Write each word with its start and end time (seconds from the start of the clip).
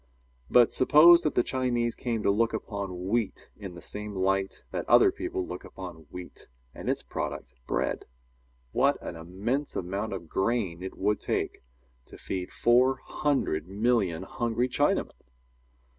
But 0.49 0.73
suppose 0.73 1.21
that 1.21 1.35
the 1.35 1.43
Chinese 1.43 1.93
came 1.93 2.23
to 2.23 2.31
look 2.31 2.53
upon 2.55 3.07
wheat 3.07 3.49
in 3.55 3.75
the 3.75 3.83
same 3.83 4.15
light 4.15 4.63
that 4.71 4.89
other 4.89 5.11
people 5.11 5.45
look 5.45 5.63
upon 5.63 6.07
wheat 6.09 6.47
and 6.73 6.89
its 6.89 7.03
product, 7.03 7.53
bread? 7.67 8.05
What 8.71 8.99
an 9.03 9.15
immense 9.15 9.75
amount 9.75 10.13
of 10.13 10.27
grain 10.27 10.81
it 10.81 10.97
would 10.97 11.19
take 11.19 11.61
to 12.07 12.17
feed 12.17 12.51
four 12.51 12.95
hundred 13.05 13.67
million 13.67 14.23
hungry 14.23 14.67
Chinamen! 14.69 15.11